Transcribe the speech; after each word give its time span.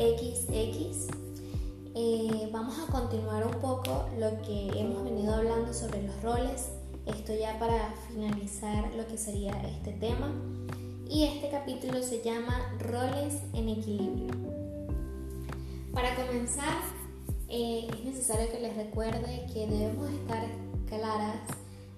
XX. 0.00 1.08
Eh, 1.94 2.48
vamos 2.50 2.78
a 2.78 2.90
continuar 2.90 3.46
un 3.46 3.60
poco 3.60 4.08
lo 4.18 4.40
que 4.40 4.70
hemos 4.74 5.04
venido 5.04 5.34
hablando 5.34 5.74
sobre 5.74 6.02
los 6.02 6.22
roles. 6.22 6.70
Esto 7.04 7.34
ya 7.34 7.58
para 7.58 7.92
finalizar 8.08 8.94
lo 8.94 9.06
que 9.06 9.18
sería 9.18 9.52
este 9.68 9.92
tema. 9.92 10.32
Y 11.06 11.24
este 11.24 11.50
capítulo 11.50 12.02
se 12.02 12.22
llama 12.22 12.56
Roles 12.78 13.42
en 13.52 13.68
Equilibrio. 13.68 14.34
Para 15.92 16.14
comenzar, 16.14 16.78
eh, 17.48 17.86
es 17.92 18.04
necesario 18.04 18.50
que 18.50 18.60
les 18.60 18.74
recuerde 18.76 19.46
que 19.52 19.66
debemos 19.66 20.08
estar 20.12 20.46
claras 20.88 21.42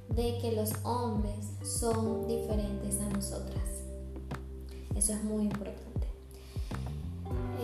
de 0.08 0.38
que 0.38 0.52
los 0.56 0.72
hombres 0.82 1.52
son 1.62 2.26
diferentes 2.26 3.00
a 3.00 3.08
nosotras. 3.10 3.84
Eso 4.96 5.12
es 5.12 5.22
muy 5.22 5.44
importante. 5.44 5.91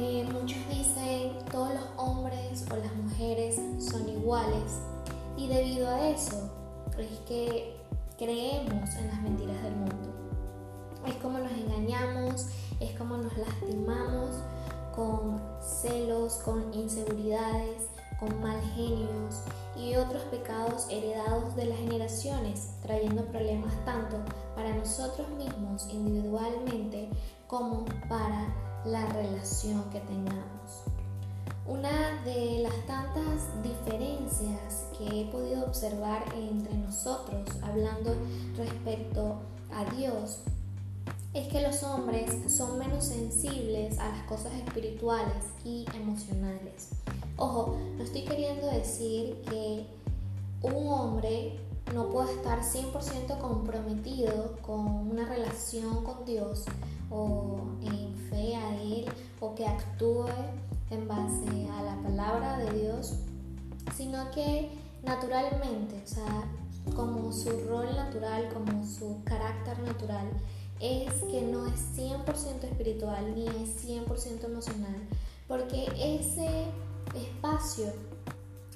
Eh, 0.01 0.25
muchos 0.33 0.59
dicen 0.69 1.33
todos 1.51 1.70
los 1.75 1.84
hombres 1.97 2.65
o 2.70 2.77
las 2.77 2.95
mujeres 2.95 3.57
son 3.80 4.09
iguales 4.09 4.79
y 5.37 5.48
debido 5.48 5.88
a 5.88 6.11
eso 6.11 6.48
es 6.97 7.19
que 7.27 7.77
creemos 8.16 8.95
en 8.95 9.09
las 9.09 9.21
mentiras 9.23 9.61
del 9.61 9.74
mundo. 9.74 10.15
Es 11.05 11.15
como 11.16 11.38
nos 11.38 11.51
engañamos, 11.51 12.47
es 12.79 12.97
como 12.97 13.16
nos 13.16 13.37
lastimamos 13.37 14.37
con 14.95 15.43
celos, 15.61 16.35
con 16.45 16.73
inseguridades, 16.73 17.88
con 18.21 18.41
mal 18.41 18.60
genios 18.77 19.43
y 19.77 19.96
otros 19.96 20.23
pecados 20.30 20.87
heredados 20.91 21.57
de 21.57 21.65
las 21.65 21.79
generaciones, 21.79 22.71
trayendo 22.83 23.24
problemas 23.27 23.74
tanto 23.85 24.19
para 24.55 24.73
nosotros 24.77 25.29
mismos 25.30 25.88
individualmente 25.90 27.09
como 27.49 27.85
para 28.09 28.68
la 28.90 29.06
relación 29.06 29.84
que 29.90 30.00
tengamos. 30.00 30.84
Una 31.66 32.22
de 32.24 32.60
las 32.62 32.86
tantas 32.86 33.62
diferencias 33.62 34.86
que 34.96 35.22
he 35.22 35.24
podido 35.26 35.66
observar 35.66 36.24
entre 36.34 36.74
nosotros 36.74 37.46
hablando 37.62 38.14
respecto 38.56 39.36
a 39.70 39.84
Dios 39.94 40.38
es 41.34 41.48
que 41.48 41.60
los 41.60 41.82
hombres 41.82 42.30
son 42.50 42.78
menos 42.78 43.04
sensibles 43.04 43.98
a 43.98 44.09
las 44.09 44.22
cosas 44.22 44.54
espirituales 44.54 45.44
y 45.64 45.84
emocionales. 45.94 46.88
Ojo, 47.36 47.76
no 47.96 48.02
estoy 48.02 48.22
queriendo 48.22 48.66
decir 48.66 49.42
que 49.48 49.86
un 50.62 50.88
hombre 50.88 51.60
no 51.94 52.08
pueda 52.08 52.30
estar 52.30 52.60
100% 52.60 53.38
comprometido 53.38 54.56
con 54.62 55.10
una 55.10 55.26
relación 55.26 56.04
con 56.04 56.24
Dios 56.24 56.64
o 57.10 57.60
en 57.82 58.14
fe 58.30 58.56
a 58.56 58.82
Él 58.82 59.06
o 59.40 59.54
que 59.54 59.66
actúe 59.66 60.26
en 60.90 61.06
base 61.06 61.68
a 61.72 61.82
la 61.82 62.02
palabra 62.02 62.59
de 62.59 62.80
Dios, 62.80 63.14
sino 63.96 64.31
que 64.31 64.70
naturalmente, 65.03 66.03
o 66.04 66.06
sea, 66.06 66.44
como 66.94 67.32
su 67.32 67.50
rol 67.69 67.94
natural, 67.94 68.48
como 68.53 68.86
su 68.86 69.22
carácter 69.25 69.78
natural, 69.81 70.28
es 70.81 71.12
que 71.25 71.42
no 71.42 71.66
es 71.66 71.81
100% 71.97 72.64
espiritual 72.64 73.34
ni 73.34 73.47
es 73.47 73.84
100% 73.84 74.44
emocional, 74.44 75.09
porque 75.47 75.86
ese 75.97 76.66
espacio, 77.14 77.92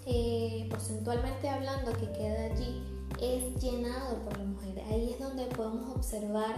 eh, 0.07 0.67
porcentualmente 0.69 1.49
hablando, 1.49 1.93
que 1.93 2.11
queda 2.13 2.47
allí, 2.47 2.83
es 3.23 3.63
llenado 3.63 4.19
por 4.25 4.37
la 4.37 4.45
mujer. 4.45 4.83
Ahí 4.91 5.11
es 5.13 5.21
donde 5.21 5.47
podemos 5.47 5.95
observar 5.95 6.57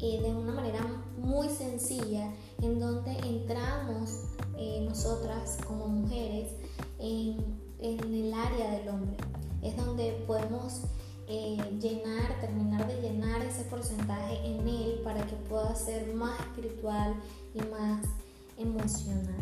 eh, 0.00 0.20
de 0.20 0.34
una 0.34 0.52
manera 0.52 0.80
muy 1.16 1.48
sencilla 1.48 2.32
en 2.60 2.80
donde 2.80 3.12
entramos 3.18 4.24
eh, 4.58 4.84
nosotras 4.88 5.58
como 5.66 5.86
mujeres 5.86 6.52
en, 6.98 7.36
en, 7.78 8.14
el 8.14 8.34
área 8.34 8.72
del 8.72 8.88
hombre. 8.88 9.16
Es 9.62 9.76
donde 9.76 10.24
podemos 10.26 10.82
llenar, 11.80 12.40
terminar 12.40 12.88
de 12.88 13.00
llenar 13.00 13.40
ese 13.42 13.62
porcentaje 13.64 14.44
en 14.44 14.66
él 14.66 15.00
para 15.04 15.24
que 15.24 15.36
pueda 15.36 15.76
ser 15.76 16.12
más 16.12 16.40
espiritual 16.40 17.14
y 17.54 17.60
más 17.70 18.04
emocional. 18.58 19.36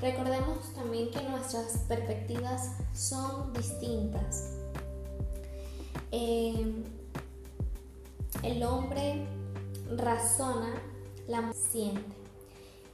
Recordemos 0.00 0.72
también 0.74 1.10
que 1.10 1.22
nuestras 1.28 1.78
perspectivas 1.88 2.76
son 2.94 3.52
distintas. 3.54 4.55
Eh, 6.18 6.82
el 8.42 8.62
hombre 8.62 9.26
razona, 9.98 10.80
la 11.28 11.52
siente. 11.52 12.00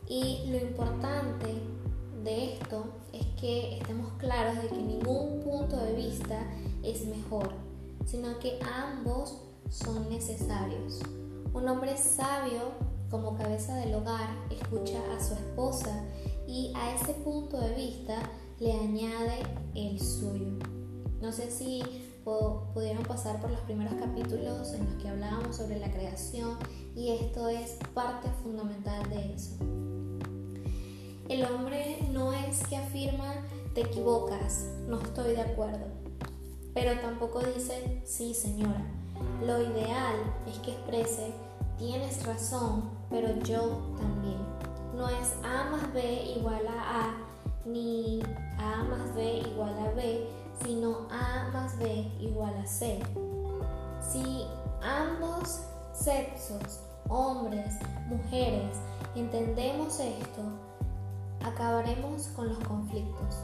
Y 0.09 0.50
lo 0.50 0.56
importante 0.56 1.47
de 2.25 2.55
esto 2.55 2.84
es 3.12 3.25
que 3.41 3.78
estemos 3.78 4.15
claros 4.15 4.60
de 4.60 4.69
que 4.71 4.75
ningún 4.75 5.41
punto 5.44 5.77
de 5.77 5.93
vista 5.93 6.50
es 6.83 7.06
mejor, 7.06 7.49
sino 8.06 8.41
que 8.41 8.59
ambos 8.60 9.39
son 9.71 10.09
necesarios. 10.10 10.99
Un 11.54 11.69
hombre 11.69 11.97
sabio, 11.97 12.72
como 13.09 13.37
cabeza 13.39 13.77
del 13.77 13.94
hogar, 13.94 14.31
escucha 14.50 14.99
a 15.16 15.22
su 15.22 15.34
esposa 15.34 16.06
y 16.49 16.72
a 16.75 16.97
ese 16.97 17.15
punto 17.15 17.60
de 17.60 17.72
vista 17.77 18.21
le 18.59 18.72
añade 18.72 19.44
el 19.77 20.00
suyo. 20.00 20.59
No 21.21 21.31
sé 21.31 21.53
si 21.53 21.84
pudieron 22.25 23.03
pasar 23.05 23.41
por 23.41 23.50
los 23.50 23.60
primeros 23.60 23.94
capítulos 23.94 24.72
en 24.72 24.87
los 24.87 25.03
que 25.03 25.09
hablábamos 25.09 25.56
sobre 25.56 25.78
la 25.78 25.91
creación 25.91 26.56
y 26.94 27.10
esto 27.10 27.49
es 27.49 27.78
parte 27.94 28.28
fundamental 28.43 29.09
de 29.10 29.34
eso. 29.34 29.56
El 31.28 31.44
hombre 31.44 31.99
no 32.12 32.33
es 32.33 32.66
que 32.66 32.77
afirma 32.77 33.34
te 33.75 33.83
equivocas, 33.83 34.66
no 34.87 35.00
estoy 35.00 35.34
de 35.34 35.41
acuerdo, 35.41 35.87
pero 36.75 37.00
tampoco 37.00 37.41
dice 37.41 38.03
sí 38.05 38.34
señora. 38.34 38.84
Lo 39.47 39.60
ideal 39.60 40.16
es 40.47 40.59
que 40.59 40.72
exprese 40.72 41.33
tienes 41.78 42.25
razón, 42.27 42.91
pero 43.09 43.28
yo 43.44 43.78
también 43.99 44.39
no 44.94 45.09
es 45.09 45.34
A 45.43 45.71
más 45.71 45.93
B 45.93 46.34
igual 46.37 46.66
a 46.69 47.06
A, 47.06 47.16
ni 47.65 48.22
A 48.59 48.84
más 48.84 49.15
B 49.15 49.39
igual 49.39 49.77
a 49.78 49.91
B, 49.93 50.28
sino 50.72 51.06
A 51.10 51.50
más 51.53 51.78
B 51.78 52.10
igual 52.19 52.55
a 52.56 52.66
C. 52.66 52.99
Si 54.00 54.47
ambos 54.81 55.60
sexos, 55.93 56.81
hombres, 57.10 57.75
mujeres, 58.09 58.78
entendemos 59.15 60.00
esto, 60.00 60.41
acabaremos 61.44 62.28
con 62.28 62.49
los 62.49 62.59
conflictos, 62.60 63.37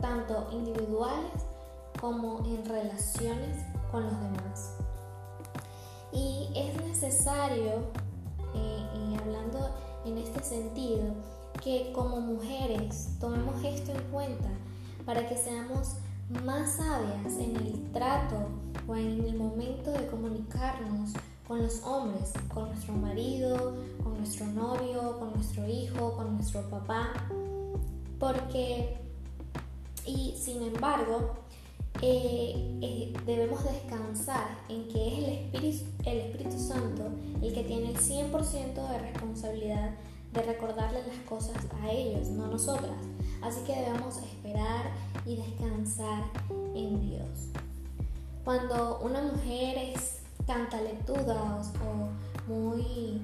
tanto 0.00 0.46
individuales 0.52 1.32
como 2.00 2.44
en 2.44 2.64
relaciones 2.64 3.58
con 3.90 4.04
los 4.04 4.20
demás. 4.20 4.76
Y 6.12 6.48
es 6.54 6.80
necesario, 6.80 7.90
eh, 8.54 9.16
hablando 9.20 9.68
en 10.04 10.18
este 10.18 10.44
sentido 10.44 11.06
que 11.60 11.92
como 11.92 12.20
mujeres 12.20 13.16
tomemos 13.18 13.64
esto 13.64 13.90
en 13.90 14.02
cuenta 14.12 14.48
para 15.04 15.28
que 15.28 15.36
seamos 15.36 15.96
más 16.44 16.76
sabias 16.76 17.38
en 17.38 17.56
el 17.56 17.92
trato 17.92 18.48
o 18.86 18.94
en 18.94 19.24
el 19.24 19.36
momento 19.36 19.90
de 19.92 20.06
comunicarnos 20.06 21.10
con 21.46 21.62
los 21.62 21.82
hombres, 21.84 22.32
con 22.52 22.68
nuestro 22.68 22.94
marido, 22.94 23.76
con 24.02 24.18
nuestro 24.18 24.46
novio, 24.46 25.18
con 25.18 25.34
nuestro 25.34 25.68
hijo, 25.68 26.14
con 26.16 26.34
nuestro 26.36 26.62
papá. 26.68 27.12
Porque, 28.18 28.96
y 30.04 30.34
sin 30.36 30.62
embargo, 30.62 31.36
eh, 32.02 32.78
eh, 32.82 33.14
debemos 33.24 33.64
descansar 33.64 34.58
en 34.68 34.88
que 34.88 35.08
es 35.08 35.18
el 35.18 35.32
Espíritu, 35.32 35.84
el 36.04 36.18
Espíritu 36.18 36.58
Santo 36.58 37.04
el 37.42 37.54
que 37.54 37.62
tiene 37.64 37.90
el 37.90 37.96
100% 37.96 38.74
de 38.74 38.98
responsabilidad 38.98 39.90
de 40.32 40.42
recordarle 40.42 41.00
las 41.06 41.16
cosas 41.28 41.56
a 41.82 41.90
ellos, 41.90 42.28
no 42.28 42.44
a 42.44 42.48
nosotras. 42.48 42.92
Así 43.42 43.60
que 43.60 43.74
debemos 43.74 44.18
esperar 44.18 44.85
descansar 45.96 46.24
en 46.74 47.00
Dios. 47.00 47.48
Cuando 48.44 49.00
una 49.00 49.22
mujer 49.22 49.76
es 49.78 50.20
cantaletuda 50.46 51.60
o 51.84 52.50
muy 52.50 53.20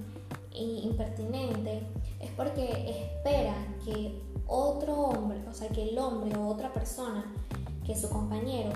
impertinente, 0.54 1.82
es 2.20 2.30
porque 2.32 2.90
espera 2.90 3.54
que 3.84 4.20
otro 4.46 4.94
hombre, 4.94 5.42
o 5.48 5.54
sea, 5.54 5.68
que 5.68 5.90
el 5.90 5.98
hombre 5.98 6.36
o 6.36 6.48
otra 6.48 6.72
persona 6.72 7.24
que 7.86 7.96
su 7.96 8.08
compañero 8.08 8.72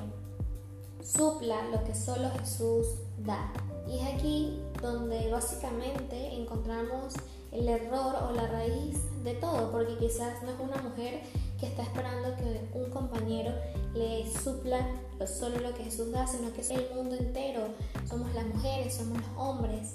supla 1.03 1.57
lo 1.71 1.83
que 1.85 1.95
solo 1.95 2.31
Jesús 2.39 2.87
da. 3.19 3.53
Y 3.89 3.99
es 3.99 4.15
aquí 4.15 4.61
donde 4.81 5.31
básicamente 5.31 6.35
encontramos 6.35 7.15
el 7.53 7.69
error 7.69 8.17
o 8.29 8.33
la 8.33 8.47
raíz 8.49 8.99
de 9.23 9.35
todo, 9.35 9.71
porque 9.71 9.97
quizás 9.99 10.43
no 10.43 10.51
es 10.51 10.61
una 10.61 10.77
mujer 10.83 11.23
que 11.59 11.67
está 11.67 11.83
esperando 11.83 12.37
que 12.37 12.69
un 12.79 12.91
compañero 12.91 13.53
le 13.95 14.31
supla 14.31 14.87
solo 15.27 15.59
lo 15.61 15.75
que 15.75 15.85
Jesús 15.85 16.13
da, 16.13 16.27
sino 16.27 16.53
que 16.53 16.61
es 16.61 16.71
el 16.71 16.87
mundo 16.95 17.17
entero. 17.17 17.69
Somos 18.09 18.33
las 18.35 18.47
mujeres, 18.47 18.95
somos 18.95 19.19
los 19.19 19.39
hombres. 19.39 19.95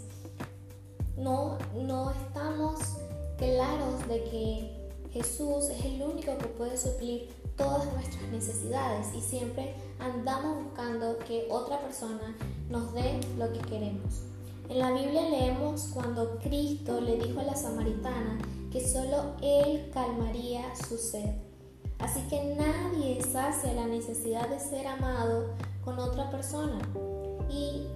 No, 1.17 1.57
no 1.75 2.11
estamos 2.11 2.79
claros 3.37 4.07
de 4.07 4.23
que 4.23 4.89
Jesús 5.11 5.69
es 5.69 5.85
el 5.85 6.01
único 6.01 6.37
que 6.37 6.47
puede 6.47 6.77
suplir 6.77 7.29
todas 7.57 7.91
nuestras 7.93 8.23
necesidades 8.31 9.07
y 9.15 9.21
siempre 9.21 9.75
andamos 9.99 10.63
buscando 10.63 11.19
que 11.19 11.47
otra 11.49 11.79
persona 11.81 12.35
nos 12.69 12.93
dé 12.93 13.19
lo 13.37 13.51
que 13.51 13.59
queremos. 13.59 14.21
En 14.69 14.79
la 14.79 14.91
Biblia 14.91 15.29
leemos 15.29 15.89
cuando 15.93 16.39
Cristo 16.39 17.01
le 17.01 17.17
dijo 17.17 17.41
a 17.41 17.43
la 17.43 17.55
samaritana 17.55 18.39
que 18.71 18.87
solo 18.87 19.35
Él 19.41 19.91
calmaría 19.93 20.73
su 20.87 20.97
sed. 20.97 21.50
Así 22.01 22.21
que 22.29 22.55
nadie 22.55 23.21
sacia 23.21 23.73
la 23.73 23.85
necesidad 23.85 24.49
de 24.49 24.59
ser 24.59 24.87
amado 24.87 25.53
con 25.83 25.99
otra 25.99 26.29
persona. 26.31 26.79
Y 27.49 27.87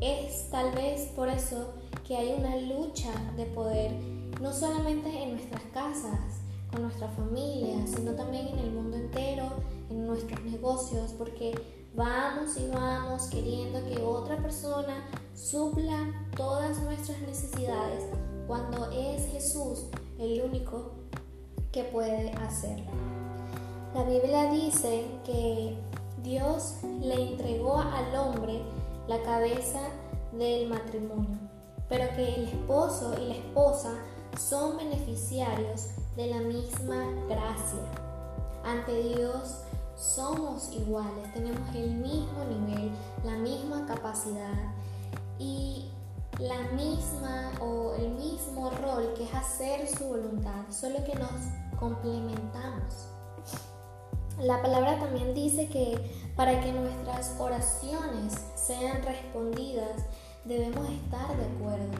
es 0.00 0.50
tal 0.50 0.72
vez 0.72 1.12
por 1.14 1.28
eso 1.28 1.74
que 2.06 2.16
hay 2.16 2.34
una 2.36 2.56
lucha 2.56 3.12
de 3.36 3.46
poder, 3.46 3.92
no 4.40 4.52
solamente 4.52 5.08
en 5.22 5.32
nuestras 5.32 5.62
casas, 5.72 6.40
con 6.70 6.82
nuestra 6.82 7.08
familia, 7.08 7.86
sino 7.86 8.12
también 8.12 8.48
en 8.48 8.58
el 8.58 8.72
mundo 8.72 8.96
entero, 8.96 9.52
en 9.88 10.06
nuestros 10.06 10.42
negocios, 10.42 11.12
porque 11.16 11.54
vamos 11.94 12.56
y 12.56 12.66
vamos 12.68 13.28
queriendo 13.28 13.84
que 13.84 14.02
otra 14.02 14.36
persona 14.38 15.06
supla 15.34 16.28
todas 16.36 16.82
nuestras 16.82 17.20
necesidades 17.20 18.04
cuando 18.48 18.90
es 18.90 19.26
Jesús 19.30 19.84
el 20.18 20.42
único 20.42 20.92
que 21.70 21.84
puede 21.84 22.30
hacerlo. 22.32 23.13
La 23.94 24.02
Biblia 24.02 24.50
dice 24.50 25.06
que 25.24 25.78
Dios 26.24 26.78
le 27.00 27.30
entregó 27.30 27.78
al 27.78 28.12
hombre 28.16 28.60
la 29.06 29.22
cabeza 29.22 29.78
del 30.32 30.68
matrimonio, 30.68 31.38
pero 31.88 32.08
que 32.16 32.34
el 32.34 32.48
esposo 32.48 33.14
y 33.22 33.28
la 33.28 33.34
esposa 33.36 33.92
son 34.36 34.78
beneficiarios 34.78 35.90
de 36.16 36.26
la 36.26 36.40
misma 36.40 37.04
gracia. 37.28 37.78
Ante 38.64 39.00
Dios 39.00 39.60
somos 39.94 40.72
iguales, 40.72 41.32
tenemos 41.32 41.72
el 41.76 41.94
mismo 41.94 42.44
nivel, 42.46 42.90
la 43.22 43.36
misma 43.36 43.86
capacidad 43.86 44.74
y 45.38 45.88
la 46.40 46.62
misma 46.72 47.52
o 47.60 47.94
el 47.94 48.08
mismo 48.10 48.70
rol 48.70 49.14
que 49.16 49.22
es 49.22 49.34
hacer 49.34 49.86
su 49.86 50.08
voluntad, 50.08 50.64
solo 50.68 50.96
que 51.04 51.14
nos 51.14 51.30
complementamos. 51.78 52.93
La 54.44 54.60
palabra 54.60 54.98
también 54.98 55.32
dice 55.32 55.68
que 55.68 55.96
para 56.36 56.60
que 56.60 56.70
nuestras 56.70 57.34
oraciones 57.38 58.34
sean 58.54 59.02
respondidas 59.02 60.04
debemos 60.44 60.86
estar 60.90 61.34
de 61.34 61.46
acuerdo. 61.46 61.92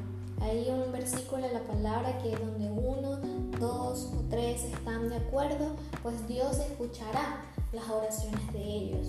Hay 0.43 0.69
un 0.69 0.93
versículo 0.93 1.47
en 1.47 1.55
la 1.55 1.63
palabra 1.63 2.19
que 2.19 2.37
donde 2.37 2.71
uno, 2.71 3.17
dos 3.59 4.13
o 4.13 4.25
tres 4.29 4.63
están 4.65 5.09
de 5.09 5.17
acuerdo, 5.17 5.75
pues 6.03 6.29
Dios 6.29 6.59
escuchará 6.59 7.47
las 7.73 7.89
oraciones 7.89 8.53
de 8.53 8.63
ellos. 8.63 9.07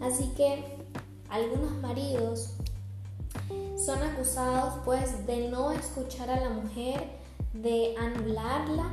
Así 0.00 0.32
que 0.36 0.64
algunos 1.30 1.70
maridos 1.80 2.54
son 3.76 4.02
acusados 4.02 4.74
pues 4.84 5.24
de 5.24 5.50
no 5.50 5.70
escuchar 5.70 6.30
a 6.30 6.40
la 6.40 6.50
mujer, 6.50 7.10
de 7.52 7.94
anularla 7.96 8.90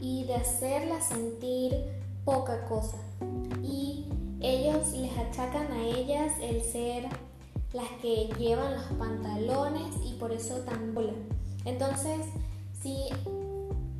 y 0.00 0.24
de 0.24 0.34
hacerla 0.34 1.00
sentir 1.00 2.02
poca 2.24 2.64
cosa. 2.66 2.96
Y 3.62 4.06
ellos 4.40 4.92
les 4.92 5.16
achacan 5.16 5.70
a 5.72 5.86
ellas 5.86 6.32
el 6.40 6.62
ser 6.62 7.08
las 7.72 7.88
que 8.00 8.28
llevan 8.38 8.74
los 8.74 8.84
pantalones 8.98 9.96
y 10.04 10.14
por 10.14 10.32
eso 10.32 10.56
tan. 10.60 10.94
Entonces, 11.64 12.26
si 12.80 13.06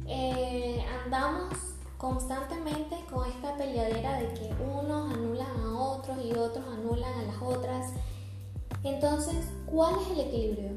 eh, 0.07 0.85
andamos 1.05 1.55
constantemente 1.97 2.97
con 3.11 3.29
esta 3.29 3.57
peleadera 3.57 4.19
de 4.19 4.35
que 4.35 4.51
unos 4.63 5.15
anulan 5.15 5.61
a 5.61 5.81
otros 5.81 6.19
y 6.25 6.33
otros 6.33 6.65
anulan 6.67 7.13
a 7.13 7.23
las 7.23 7.43
otras, 7.43 7.93
entonces, 8.83 9.47
¿cuál 9.67 9.95
es 10.03 10.11
el 10.11 10.21
equilibrio? 10.21 10.71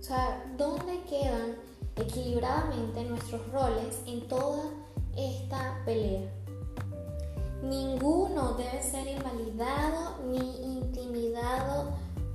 O 0.00 0.02
sea, 0.02 0.42
¿dónde 0.56 1.02
quedan 1.02 1.56
equilibradamente 1.96 3.04
nuestros 3.04 3.46
roles 3.52 4.02
en 4.06 4.26
toda 4.28 4.62
esta 5.14 5.82
pelea? 5.84 6.37
Ninguno 7.68 8.54
debe 8.54 8.82
ser 8.82 9.06
invalidado 9.06 10.22
ni 10.26 10.78
intimidado 10.78 11.90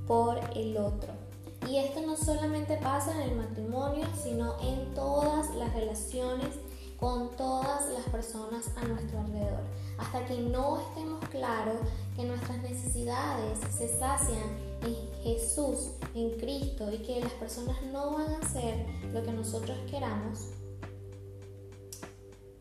por 0.05 0.39
el 0.55 0.77
otro. 0.77 1.11
Y 1.67 1.77
esto 1.77 2.01
no 2.01 2.15
solamente 2.15 2.77
pasa 2.77 3.15
en 3.15 3.31
el 3.31 3.37
matrimonio, 3.37 4.05
sino 4.21 4.59
en 4.61 4.93
todas 4.93 5.55
las 5.55 5.73
relaciones 5.73 6.49
con 6.99 7.35
todas 7.35 7.89
las 7.89 8.03
personas 8.09 8.69
a 8.75 8.85
nuestro 8.85 9.19
alrededor. 9.21 9.63
Hasta 9.97 10.23
que 10.25 10.37
no 10.39 10.79
estemos 10.79 11.27
claros 11.29 11.77
que 12.15 12.25
nuestras 12.25 12.61
necesidades 12.61 13.59
se 13.75 13.87
sacian 13.87 14.57
en 14.83 15.23
Jesús, 15.23 15.93
en 16.13 16.31
Cristo, 16.37 16.91
y 16.91 16.99
que 16.99 17.21
las 17.21 17.33
personas 17.33 17.81
no 17.91 18.11
van 18.11 18.33
a 18.33 18.37
hacer 18.37 18.85
lo 19.11 19.23
que 19.23 19.31
nosotros 19.31 19.77
queramos, 19.89 20.49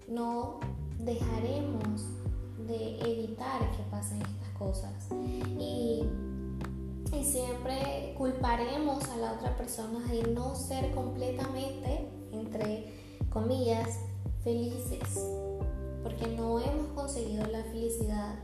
no 0.08 0.58
dejaremos 0.98 2.02
de 2.66 3.00
evitar 3.00 3.70
que 3.72 3.82
pasen 3.90 4.20
estas 4.22 4.48
cosas. 4.58 5.08
Y, 5.58 6.02
y 7.12 7.24
siempre 7.24 8.14
culparemos 8.16 9.04
a 9.10 9.16
la 9.16 9.32
otra 9.32 9.56
persona 9.56 10.06
de 10.08 10.22
no 10.32 10.54
ser 10.54 10.94
completamente, 10.94 12.08
entre 12.32 12.92
comillas, 13.30 13.98
felices, 14.42 15.26
porque 16.02 16.28
no 16.28 16.58
hemos 16.58 16.88
conseguido 16.94 17.46
la 17.46 17.62
felicidad 17.64 18.34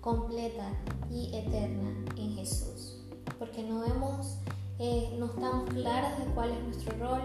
completa 0.00 0.70
y 1.10 1.34
eterna 1.34 2.04
en 2.16 2.34
Jesús, 2.34 3.02
porque 3.38 3.62
no 3.62 3.84
hemos, 3.84 4.38
eh, 4.78 5.14
no 5.18 5.26
estamos 5.26 5.70
claras 5.70 6.18
de 6.18 6.24
cuál 6.32 6.50
es 6.52 6.62
nuestro 6.62 6.98
rol. 6.98 7.22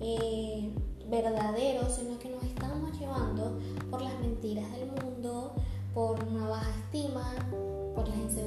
Eh, 0.00 0.72
verdadero, 1.08 1.88
sino 1.88 2.18
que 2.18 2.28
nos 2.28 2.37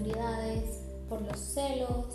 inseguridades, 0.01 0.79
por 1.07 1.21
los 1.21 1.39
celos, 1.39 2.05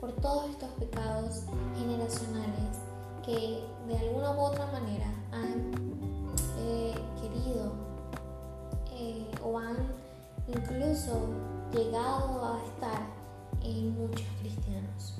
por 0.00 0.12
todos 0.12 0.50
estos 0.50 0.68
pecados 0.70 1.42
generacionales 1.76 2.78
que 3.24 3.64
de 3.88 3.98
alguna 3.98 4.32
u 4.32 4.40
otra 4.40 4.66
manera 4.66 5.06
han 5.32 5.72
eh, 6.58 6.94
querido 7.20 7.72
eh, 8.92 9.26
o 9.42 9.58
han 9.58 9.76
incluso 10.48 11.26
llegado 11.72 12.44
a 12.44 12.64
estar 12.64 13.06
en 13.62 13.96
muchos 13.96 14.26
cristianos. 14.40 15.14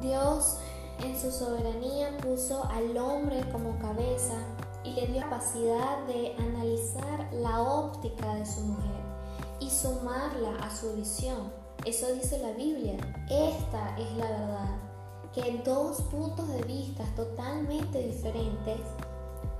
Dios 0.00 0.56
en 1.04 1.18
su 1.18 1.30
soberanía 1.30 2.16
puso 2.18 2.64
al 2.64 2.96
hombre 2.96 3.44
como 3.52 3.78
cabeza 3.78 4.34
y 4.82 4.92
le 4.92 5.06
dio 5.08 5.20
capacidad 5.22 6.04
de 6.06 6.34
analizar 6.38 7.28
la 7.32 7.60
óptica 7.60 8.34
de 8.34 8.46
su 8.46 8.60
mujer 8.62 9.09
sumarla 9.70 10.56
a 10.62 10.74
su 10.74 10.92
visión. 10.94 11.52
Eso 11.84 12.12
dice 12.14 12.38
la 12.38 12.52
Biblia. 12.52 12.96
Esta 13.30 13.96
es 13.98 14.12
la 14.16 14.30
verdad. 14.30 14.76
Que 15.32 15.62
dos 15.64 16.02
puntos 16.02 16.48
de 16.48 16.62
vista 16.62 17.04
totalmente 17.14 18.02
diferentes, 18.02 18.80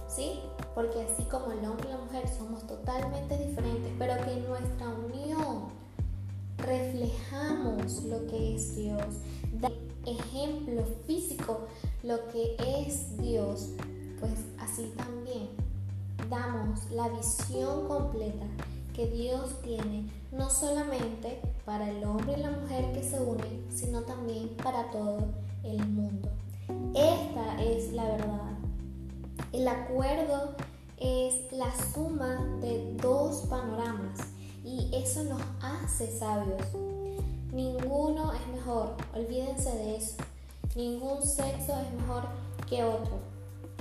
¿sí? 0.09 0.41
Porque 0.75 1.03
así 1.03 1.23
como 1.25 1.53
el 1.53 1.65
hombre 1.65 1.89
y 1.89 1.93
la 1.93 1.99
mujer 1.99 2.29
somos 2.29 2.67
totalmente 2.67 3.39
diferentes, 3.39 3.93
pero 3.99 4.23
que 4.25 4.33
en 4.33 4.49
nuestra 4.49 4.89
unión 4.89 5.69
reflejamos 6.59 8.03
lo 8.05 8.27
que 8.27 8.57
es 8.57 8.77
Dios 8.77 9.05
ejemplo 10.07 10.85
físico 11.07 11.67
lo 12.03 12.29
que 12.29 12.57
es 12.59 13.17
Dios, 13.19 13.71
pues 14.19 14.33
así 14.59 14.93
también 14.97 15.49
damos 16.29 16.91
la 16.91 17.09
visión 17.09 17.87
completa 17.89 18.47
que 19.01 19.07
Dios 19.07 19.63
tiene 19.63 20.05
no 20.31 20.51
solamente 20.51 21.41
para 21.65 21.89
el 21.89 22.05
hombre 22.05 22.35
y 22.37 22.43
la 22.43 22.51
mujer 22.51 22.93
que 22.93 23.03
se 23.03 23.19
unen, 23.19 23.65
sino 23.71 24.03
también 24.03 24.51
para 24.63 24.91
todo 24.91 25.21
el 25.65 25.89
mundo. 25.89 26.29
Esta 26.95 27.63
es 27.63 27.95
la 27.95 28.05
verdad. 28.05 28.59
El 29.55 29.67
acuerdo 29.69 30.55
es 30.99 31.51
la 31.51 31.73
suma 31.95 32.59
de 32.61 32.95
dos 33.01 33.47
panoramas 33.49 34.19
y 34.67 34.91
eso 34.93 35.25
nos 35.25 35.41
hace 35.63 36.15
sabios. 36.19 36.61
Ninguno 37.55 38.35
es 38.35 38.47
mejor, 38.55 38.97
olvídense 39.15 39.71
de 39.77 39.97
eso. 39.97 40.17
Ningún 40.77 41.23
sexo 41.23 41.73
es 41.73 42.03
mejor 42.03 42.25
que 42.69 42.85
otro. 42.85 43.30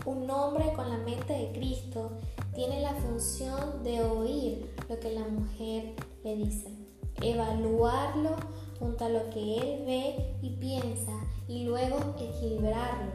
Un 0.09 0.27
hombre 0.31 0.73
con 0.73 0.89
la 0.89 0.97
mente 0.97 1.33
de 1.33 1.51
Cristo 1.51 2.09
tiene 2.55 2.81
la 2.81 2.95
función 2.95 3.83
de 3.83 4.01
oír 4.01 4.73
lo 4.89 4.99
que 4.99 5.11
la 5.11 5.23
mujer 5.23 5.93
le 6.23 6.35
dice, 6.35 6.73
evaluarlo 7.21 8.35
junto 8.79 9.05
a 9.05 9.09
lo 9.09 9.29
que 9.29 9.57
él 9.59 9.85
ve 9.85 10.35
y 10.41 10.49
piensa 10.55 11.11
y 11.47 11.65
luego 11.65 12.15
equilibrarlo 12.19 13.11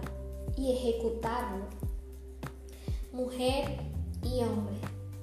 y 0.57 0.71
ejecutarlo. 0.71 1.65
mujer 3.13 3.77
y 4.23 4.45
hombre. 4.45 4.77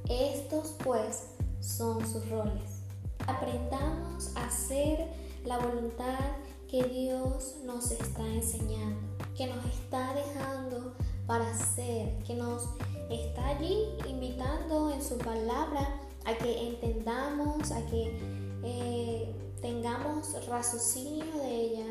Estos 0.09 0.75
pues 0.83 1.27
son 1.61 2.05
sus 2.05 2.29
roles. 2.29 2.81
Aprendamos 3.27 4.35
a 4.35 4.47
hacer 4.47 5.07
la 5.45 5.57
voluntad 5.57 6.19
que 6.67 6.83
Dios 6.83 7.55
nos 7.63 7.91
está 7.91 8.27
enseñando, 8.27 8.99
que 9.37 9.47
nos 9.47 9.63
está 9.67 10.13
dejando 10.13 10.95
para 11.31 11.49
hacer, 11.49 12.21
que 12.27 12.35
nos 12.35 12.63
está 13.09 13.47
allí 13.47 13.87
invitando 14.05 14.91
en 14.91 15.01
su 15.01 15.17
palabra 15.17 16.01
a 16.25 16.37
que 16.37 16.67
entendamos, 16.67 17.71
a 17.71 17.85
que 17.85 18.19
eh, 18.65 19.33
tengamos 19.61 20.45
raciocinio 20.49 21.23
de 21.37 21.55
ella 21.55 21.85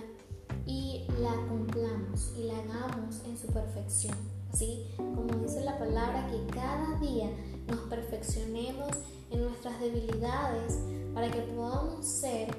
y 0.66 1.06
la 1.22 1.32
cumplamos 1.48 2.34
y 2.36 2.42
la 2.42 2.58
hagamos 2.58 3.22
en 3.24 3.38
su 3.38 3.46
perfección. 3.46 4.14
Así 4.52 4.86
como 4.98 5.24
dice 5.42 5.64
la 5.64 5.78
palabra, 5.78 6.28
que 6.30 6.54
cada 6.54 7.00
día 7.00 7.30
nos 7.66 7.78
perfeccionemos 7.88 8.90
en 9.30 9.42
nuestras 9.42 9.80
debilidades 9.80 10.80
para 11.14 11.30
que 11.30 11.40
podamos 11.40 12.04
ser 12.04 12.54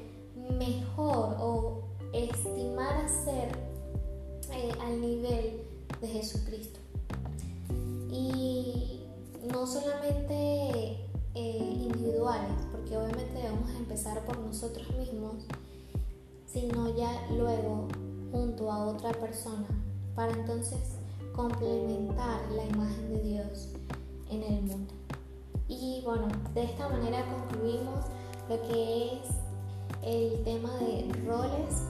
mejor 0.57 1.35
o 1.39 1.83
estimar 2.11 3.05
a 3.05 3.07
ser 3.07 3.51
eh, 4.51 4.71
al 4.81 4.99
nivel 4.99 5.70
de 5.99 6.07
Jesucristo. 6.07 6.79
Y 8.11 9.01
no 9.51 9.65
solamente 9.65 11.07
eh, 11.33 11.77
individuales, 11.81 12.51
porque 12.71 12.97
obviamente 12.97 13.33
debemos 13.33 13.69
empezar 13.71 14.23
por 14.25 14.37
nosotros 14.39 14.87
mismos, 14.97 15.45
sino 16.45 16.95
ya 16.95 17.27
luego 17.31 17.87
junto 18.31 18.71
a 18.71 18.85
otra 18.85 19.11
persona, 19.11 19.67
para 20.15 20.31
entonces 20.33 20.97
complementar 21.33 22.41
la 22.51 22.65
imagen 22.65 23.13
de 23.13 23.23
Dios 23.23 23.69
en 24.29 24.43
el 24.43 24.61
mundo. 24.63 24.93
Y 25.67 26.01
bueno, 26.03 26.27
de 26.53 26.63
esta 26.63 26.89
manera 26.89 27.25
concluimos 27.25 28.05
lo 28.49 28.61
que 28.67 29.13
es 29.13 29.41
el 30.03 30.43
tema 30.43 30.75
de 30.77 31.09
roles. 31.25 31.83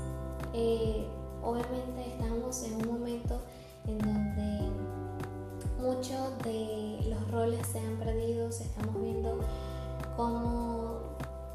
Eh, 0.53 1.07
obviamente 1.43 2.07
estamos 2.07 2.63
en 2.63 2.75
un 2.75 2.99
momento 2.99 3.41
en 3.87 3.97
donde 3.99 4.71
muchos 5.79 6.37
de 6.43 6.99
los 7.09 7.31
roles 7.31 7.65
se 7.67 7.79
han 7.79 7.97
perdido, 7.97 8.47
estamos 8.47 9.01
viendo 9.01 9.39
cómo 10.15 10.99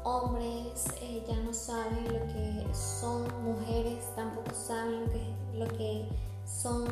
hombres 0.03 0.85
eh, 1.01 1.23
ya 1.27 1.35
no 1.37 1.53
saben 1.53 2.05
lo 2.05 2.25
que 2.27 2.73
son, 2.73 3.23
mujeres 3.43 4.05
tampoco 4.15 4.51
saben 4.53 5.01
lo 5.01 5.11
que, 5.11 5.23
lo 5.53 5.67
que 5.77 6.07
son, 6.45 6.85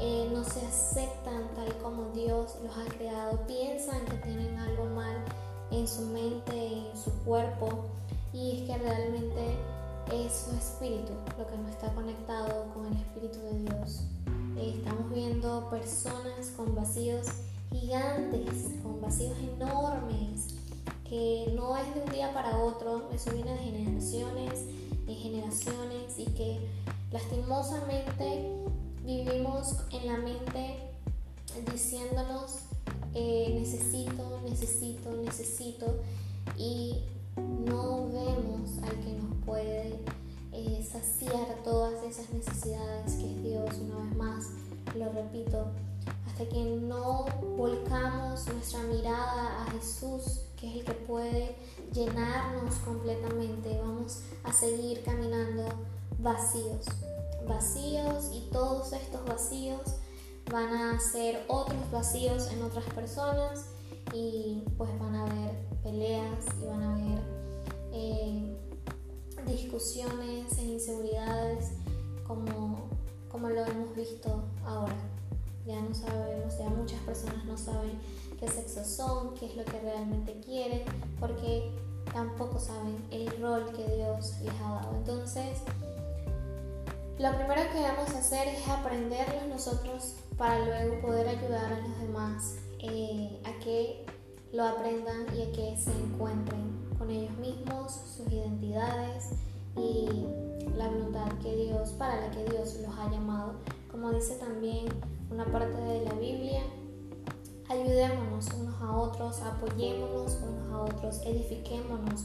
eh, 0.00 0.28
no 0.32 0.44
se 0.44 0.64
aceptan 0.66 1.48
tal 1.54 1.74
como 1.82 2.10
Dios 2.14 2.56
los 2.62 2.76
ha 2.76 2.90
creado, 2.96 3.38
piensan 3.46 4.04
que 4.06 4.16
tienen 4.18 4.56
algo 4.58 4.86
mal 4.86 5.16
en 5.70 5.86
su 5.86 6.02
mente, 6.06 6.88
en 6.90 6.96
su 6.96 7.10
cuerpo, 7.24 7.86
y 8.32 8.60
es 8.60 8.70
que 8.70 8.78
realmente 8.78 9.58
es 10.12 10.32
su 10.32 10.56
espíritu 10.56 11.12
lo 11.38 11.46
que 11.46 11.56
no 11.58 11.68
está 11.68 11.92
conectado 11.94 12.64
con 12.72 12.86
el 12.86 12.94
espíritu 12.94 13.38
de 13.40 13.58
Dios. 13.60 14.04
Eh, 14.58 14.74
estamos 14.76 15.14
viendo 15.14 15.70
personas 15.70 16.50
con 16.56 16.74
vacíos 16.74 17.28
gigantes, 17.70 18.72
con 18.82 19.00
vacíos 19.00 19.36
enormes, 19.38 20.54
que 21.08 21.52
no 21.54 21.76
es 21.76 21.94
de 21.94 22.00
un 22.00 22.10
día 22.10 22.34
para 22.34 22.58
otro, 22.58 23.08
eso 23.14 23.30
viene 23.30 23.52
de 23.52 23.58
generaciones 23.58 24.64
y 25.06 25.14
generaciones 25.14 26.18
y 26.18 26.24
que 26.26 26.58
lastimosamente 27.12 28.56
vivimos 29.04 29.76
en 29.92 30.06
la 30.08 30.18
mente 30.18 30.90
diciéndonos 31.72 32.62
eh, 33.14 33.54
necesito, 33.60 34.40
necesito, 34.44 35.12
necesito 35.22 35.86
y 36.56 37.04
no 37.36 38.08
vemos 38.08 38.78
al 38.82 38.98
que 39.04 39.12
nos 39.12 39.44
puede 39.46 40.00
eh, 40.58 40.82
saciar 40.82 41.62
todas 41.64 42.02
esas 42.02 42.30
necesidades 42.30 43.14
que 43.14 43.30
es 43.30 43.42
Dios 43.42 43.76
una 43.80 44.04
vez 44.04 44.16
más, 44.16 44.44
lo 44.94 45.12
repito, 45.12 45.66
hasta 46.26 46.48
que 46.48 46.64
no 46.64 47.26
volcamos 47.56 48.46
nuestra 48.48 48.82
mirada 48.82 49.62
a 49.62 49.70
Jesús 49.70 50.42
que 50.60 50.68
es 50.68 50.76
el 50.76 50.84
que 50.84 50.92
puede 50.92 51.56
llenarnos 51.92 52.74
completamente. 52.76 53.78
Vamos 53.80 54.22
a 54.44 54.52
seguir 54.52 55.02
caminando 55.04 55.64
vacíos, 56.18 56.86
vacíos 57.46 58.30
y 58.32 58.48
todos 58.50 58.92
estos 58.92 59.24
vacíos 59.24 59.80
van 60.50 60.72
a 60.72 61.00
ser 61.00 61.44
otros 61.48 61.90
vacíos 61.92 62.50
en 62.50 62.62
otras 62.62 62.84
personas 62.86 63.66
y 64.12 64.64
pues 64.76 64.90
van 64.98 65.14
a 65.14 65.26
haber 65.26 65.54
peleas 65.82 66.44
y 66.60 66.66
van 66.66 66.82
a 66.82 66.94
haber 66.94 67.20
eh, 67.92 68.57
discusiones 69.48 70.56
e 70.58 70.64
inseguridades 70.64 71.72
como, 72.26 72.88
como 73.30 73.48
lo 73.48 73.64
hemos 73.64 73.94
visto 73.96 74.44
ahora. 74.64 74.96
Ya 75.66 75.80
no 75.80 75.94
sabemos, 75.94 76.58
ya 76.58 76.68
muchas 76.70 77.00
personas 77.00 77.44
no 77.44 77.56
saben 77.56 77.98
qué 78.38 78.48
sexo 78.48 78.84
son, 78.84 79.34
qué 79.34 79.46
es 79.46 79.56
lo 79.56 79.64
que 79.64 79.80
realmente 79.80 80.40
quieren, 80.40 80.82
porque 81.20 81.70
tampoco 82.12 82.58
saben 82.58 83.04
el 83.10 83.26
rol 83.40 83.66
que 83.72 83.84
Dios 83.96 84.34
les 84.42 84.54
ha 84.62 84.74
dado. 84.74 84.96
Entonces, 84.96 85.58
lo 87.18 87.34
primero 87.36 87.60
que 87.72 87.82
vamos 87.82 88.10
a 88.14 88.18
hacer 88.18 88.48
es 88.48 88.66
aprenderlos 88.68 89.46
nosotros 89.48 90.14
para 90.36 90.64
luego 90.64 91.00
poder 91.02 91.28
ayudar 91.28 91.72
a 91.72 91.80
los 91.80 92.00
demás 92.00 92.56
eh, 92.78 93.40
a 93.44 93.58
que 93.58 94.06
lo 94.52 94.64
aprendan 94.64 95.26
y 95.36 95.42
a 95.42 95.52
que 95.52 95.76
se 95.76 95.90
encuentren 95.90 96.87
con 96.98 97.10
ellos 97.10 97.36
mismos, 97.38 97.92
sus 98.16 98.32
identidades 98.32 99.30
y 99.76 100.26
la 100.76 100.88
voluntad 100.88 101.28
que 101.42 101.54
Dios, 101.54 101.90
para 101.90 102.20
la 102.20 102.30
que 102.30 102.44
Dios 102.44 102.76
los 102.82 102.98
ha 102.98 103.10
llamado. 103.10 103.54
Como 103.90 104.10
dice 104.10 104.34
también 104.36 104.86
una 105.30 105.44
parte 105.46 105.80
de 105.80 106.04
la 106.04 106.12
Biblia, 106.14 106.62
ayudémonos 107.68 108.46
unos 108.54 108.80
a 108.80 108.96
otros, 108.96 109.40
apoyémonos 109.42 110.38
unos 110.42 110.72
a 110.72 110.82
otros, 110.82 111.20
edifiquémonos 111.24 112.24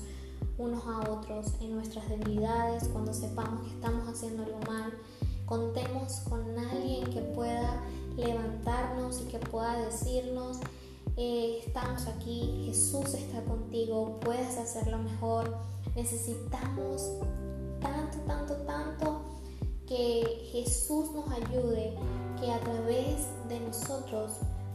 unos 0.57 0.83
a 0.85 1.11
otros 1.11 1.53
en 1.61 1.75
nuestras 1.75 2.07
debilidades, 2.09 2.87
cuando 2.87 3.13
sepamos 3.13 3.61
que 3.61 3.73
estamos 3.73 4.07
haciendo 4.07 4.43
algo 4.43 4.59
mal, 4.67 4.93
contemos 5.45 6.21
con 6.29 6.57
alguien 6.57 7.05
que 7.05 7.21
pueda 7.21 7.83
levantarnos 8.15 9.21
y 9.21 9.25
que 9.25 9.39
pueda 9.39 9.77
decirnos, 9.77 10.59
eh, 11.17 11.59
estamos 11.65 12.07
aquí, 12.07 12.63
Jesús 12.65 13.13
está 13.13 13.43
contigo, 13.43 14.19
puedes 14.21 14.57
hacerlo 14.57 14.97
mejor, 14.97 15.57
necesitamos 15.95 17.11
tanto, 17.79 18.17
tanto, 18.25 18.55
tanto 18.65 19.21
que 19.87 20.49
Jesús 20.51 21.11
nos 21.11 21.29
ayude, 21.31 21.95
que 22.39 22.51
a 22.51 22.59
través 22.59 23.27
de 23.49 23.59
nosotros 23.59 24.31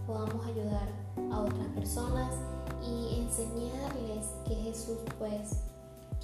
podamos 0.07 0.47
ayudar 0.47 0.89
a 1.33 1.41
otras 1.41 1.67
personas 1.75 2.35
y 2.83 3.21
enseñarles 3.21 4.27
que 4.47 4.55
Jesús 4.55 4.99
pues 5.19 5.51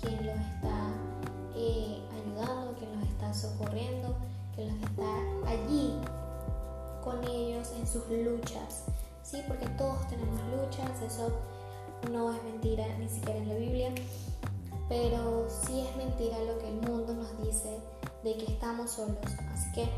quien 0.00 0.26
los 0.26 0.36
está 0.36 0.92
eh, 1.56 2.02
ayudando, 2.12 2.74
quien 2.78 2.98
los 2.98 3.08
está 3.08 3.34
socorriendo, 3.34 4.14
que 4.54 4.66
los 4.66 4.76
está 4.76 5.50
allí 5.50 5.94
con 7.02 7.22
ellos 7.24 7.72
en 7.78 7.86
sus 7.86 8.08
luchas, 8.08 8.84
¿sí? 9.24 9.42
Porque 9.48 9.66
todos 9.70 10.06
tenemos 10.06 10.40
luchas, 10.52 11.02
eso 11.02 11.32
no 12.12 12.32
es 12.32 12.42
mentira 12.44 12.86
ni 12.98 13.08
siquiera 13.08 13.40
en 13.40 13.48
la 13.48 13.54
Biblia, 13.56 13.92
pero 14.88 15.48
sí 15.48 15.80
es 15.80 15.96
mentira 15.96 16.38
lo 16.44 16.58
que 16.58 16.68
el 16.68 16.80
mundo 16.88 17.14
nos 17.14 17.42
dice 17.42 17.80
de 18.22 18.36
que 18.36 18.52
estamos 18.52 18.92
solos. 18.92 19.18
Así 19.52 19.72
que 19.72 19.88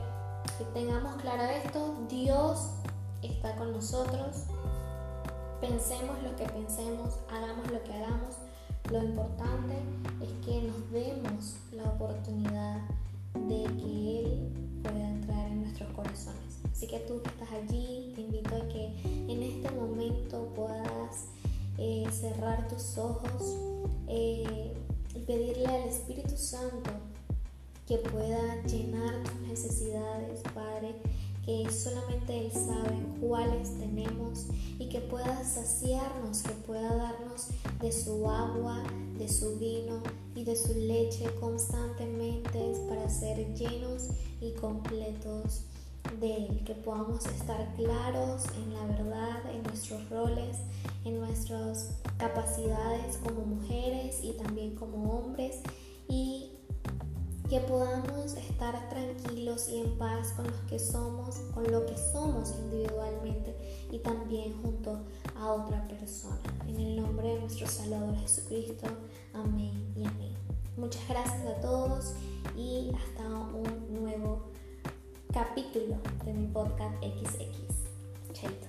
que 0.58 0.64
tengamos 0.72 1.20
claro 1.20 1.42
esto, 1.42 1.94
Dios 2.08 2.70
está 3.22 3.54
con 3.56 3.72
nosotros. 3.72 4.44
Pensemos 5.60 6.22
lo 6.22 6.34
que 6.36 6.44
pensemos, 6.44 7.18
hagamos 7.30 7.70
lo 7.70 7.82
que 7.82 7.92
hagamos. 7.92 8.36
Lo 8.90 9.02
importante 9.02 9.74
es 10.22 10.46
que 10.46 10.62
nos 10.62 10.90
demos 10.90 11.56
la 11.72 11.84
oportunidad 11.84 12.80
de 13.34 13.64
que 13.64 14.20
Él 14.20 14.80
pueda 14.82 15.08
entrar 15.08 15.46
en 15.48 15.62
nuestros 15.62 15.90
corazones. 15.92 16.65
Así 16.76 16.88
que 16.88 16.98
tú 16.98 17.22
que 17.22 17.30
estás 17.30 17.48
allí, 17.52 18.12
te 18.14 18.20
invito 18.20 18.54
a 18.54 18.68
que 18.68 18.92
en 19.32 19.42
este 19.42 19.70
momento 19.70 20.52
puedas 20.54 21.24
eh, 21.78 22.04
cerrar 22.12 22.68
tus 22.68 22.98
ojos 22.98 23.56
eh, 24.08 24.74
y 25.14 25.18
pedirle 25.20 25.66
al 25.68 25.88
Espíritu 25.88 26.36
Santo 26.36 26.90
que 27.86 27.96
pueda 27.96 28.62
llenar 28.64 29.22
tus 29.22 29.48
necesidades, 29.48 30.42
Padre 30.54 30.94
que 31.46 31.70
solamente 31.70 32.46
Él 32.46 32.52
sabe 32.52 32.98
cuáles 33.20 33.78
tenemos 33.78 34.48
y 34.78 34.88
que 34.90 35.00
pueda 35.00 35.44
saciarnos, 35.44 36.42
que 36.42 36.52
pueda 36.66 36.94
darnos 36.94 37.46
de 37.80 37.90
su 37.90 38.28
agua, 38.28 38.82
de 39.16 39.28
su 39.28 39.56
vino 39.56 40.02
y 40.34 40.44
de 40.44 40.56
su 40.56 40.74
leche 40.74 41.24
constantemente 41.40 42.74
para 42.86 43.08
ser 43.08 43.54
llenos 43.54 44.08
y 44.42 44.50
completos 44.60 45.62
de 46.20 46.46
Él, 46.46 46.64
que 46.64 46.74
podamos 46.74 47.24
estar 47.26 47.74
claros 47.74 48.44
en 48.56 48.74
la 48.74 48.86
verdad, 48.86 49.50
en 49.52 49.62
nuestros 49.62 50.08
roles, 50.10 50.58
en 51.04 51.20
nuestras 51.20 51.98
capacidades 52.18 53.18
como 53.18 53.42
mujeres 53.42 54.20
y 54.22 54.32
también 54.32 54.74
como 54.74 55.18
hombres 55.18 55.60
y 56.08 56.52
que 57.48 57.60
podamos 57.60 58.34
estar 58.34 58.88
tranquilos 58.88 59.68
y 59.68 59.78
en 59.78 59.96
paz 59.98 60.32
con 60.32 60.46
los 60.46 60.60
que 60.68 60.78
somos, 60.78 61.36
con 61.54 61.70
lo 61.70 61.86
que 61.86 61.96
somos 61.96 62.52
individualmente 62.58 63.54
y 63.92 63.98
también 63.98 64.60
junto 64.62 64.98
a 65.38 65.52
otra 65.52 65.86
persona. 65.86 66.40
En 66.66 66.80
el 66.80 66.96
nombre 66.96 67.28
de 67.28 67.40
nuestro 67.40 67.68
Salvador 67.68 68.16
Jesucristo. 68.16 68.86
Amén 69.32 69.92
y 69.96 70.04
amén. 70.04 70.34
Muchas 70.76 71.06
gracias 71.08 71.46
a 71.46 71.60
todos 71.60 72.14
y 72.56 72.90
hasta 72.94 73.28
un 73.28 74.02
nuevo 74.02 74.50
capítulo 75.36 75.98
de 76.24 76.32
mi 76.32 76.46
podcast 76.46 76.96
XX. 77.04 77.68
Chaito. 78.32 78.65